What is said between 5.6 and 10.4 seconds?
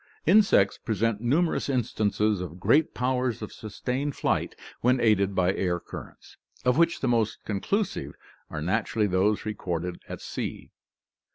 currents, of which the most conclusive are naturally those recorded at